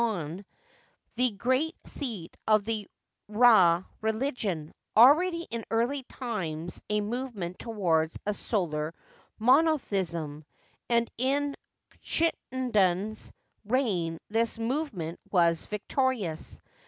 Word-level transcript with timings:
Ori), 0.01 0.43
the 1.13 1.29
great 1.29 1.75
seat 1.85 2.35
of 2.47 2.65
the 2.65 2.89
^^ 3.29 3.85
relig^on, 4.03 4.71
already 4.97 5.43
in 5.51 5.63
early 5.69 6.01
times 6.01 6.81
a 6.89 7.01
movement 7.01 7.59
toward 7.59 8.11
a 8.25 8.33
solar 8.33 8.95
monotheism, 9.37 10.43
and 10.89 11.11
in 11.19 11.55
Chuenaten 12.03 13.13
's 13.15 13.31
reign 13.63 14.19
this 14.27 14.57
movement 14.57 15.19
was 15.29 15.65
victorious. 15.65 16.59